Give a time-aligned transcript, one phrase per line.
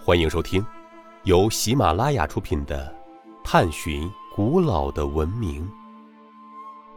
[0.00, 0.64] 欢迎收听
[1.24, 2.96] 由喜马拉雅出品的
[3.44, 5.66] 《探寻古老的文明》，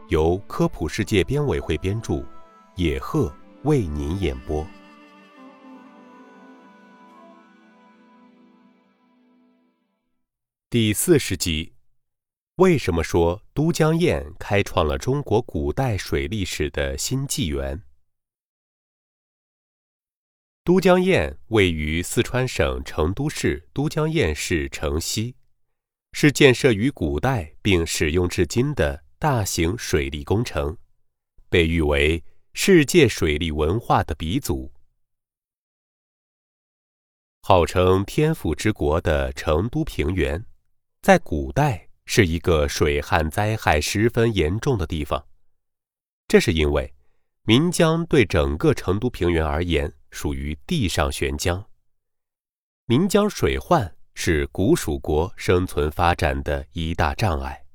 [0.08, 2.24] 由科普世界编委会编著，
[2.76, 3.30] 野鹤
[3.64, 4.66] 为您演播。
[10.70, 11.74] 第四十集：
[12.56, 17.82] 为什么说都江堰开创了中国古代水利史的新纪元？
[20.64, 25.34] 都江堰位于四川省成都市都江堰市城西，
[26.12, 30.78] 是建设于古代并使用至今的大型水利工程，
[31.48, 34.72] 被誉为世界水利文化的鼻祖。
[37.40, 40.44] 号称天府之国的成都平原。
[41.00, 45.26] 在古代是一个水旱灾害十分严重的地方，
[46.28, 46.94] 这是因为
[47.46, 51.68] 岷江对整个成都平原而言属于地上悬江。
[52.86, 57.66] 岷江水患是古蜀国生存发展的一大障碍。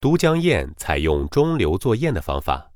[0.00, 2.72] 都江堰采用中流作堰的方法，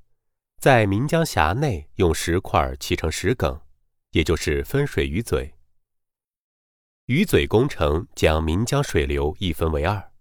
[0.58, 3.60] 在岷江峡内用石块砌成石梗，
[4.10, 5.54] 也就是分水鱼嘴。
[7.06, 10.12] 鱼嘴工程将岷江水流一分为二。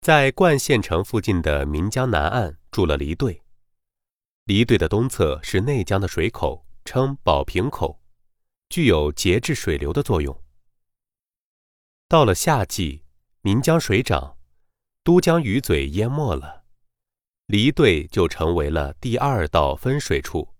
[0.00, 3.41] 在灌县城附近的岷江南岸筑了离队，
[4.44, 8.00] 离队的东侧是内江的水口，称宝瓶口，
[8.68, 10.42] 具有节制水流的作用。
[12.08, 13.04] 到了夏季，
[13.42, 14.36] 岷江水涨，
[15.04, 16.64] 都江鱼嘴淹没了，
[17.46, 20.54] 离队就成为了第二道分水处。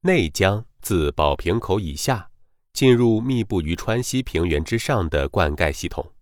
[0.00, 2.28] 内江自宝瓶口以下。
[2.72, 6.14] 进入密布于川西平原之上的灌溉系统。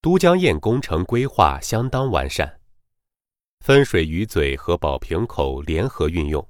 [0.00, 2.57] 都江堰工程规划相当完善，
[3.60, 6.48] 分水鱼嘴和宝瓶口联合运用，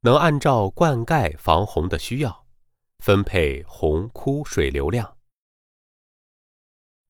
[0.00, 2.46] 能按照灌溉防洪的需要，
[2.98, 5.16] 分配洪枯水流量。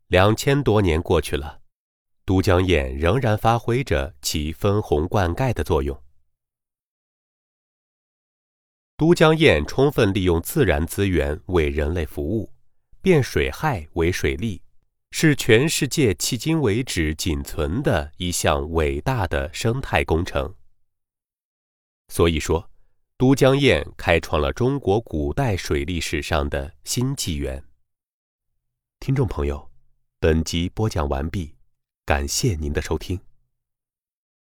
[0.07, 1.61] 两千多年过去了，
[2.25, 6.01] 都江堰仍然发挥着其分洪灌溉的作用。
[8.97, 12.53] 都江堰充分利用自然资源为人类服务，
[13.01, 14.63] 变水害为水利，
[15.11, 20.55] 是全世界迄今为止仅存的一项伟大的生态工程。
[22.09, 22.71] 所以说，
[23.17, 27.63] 都江堰开创了中国古代水利史上的新纪元。
[28.99, 29.71] 听众朋友，
[30.19, 31.55] 本集播讲完毕，
[32.05, 33.21] 感谢您的收听。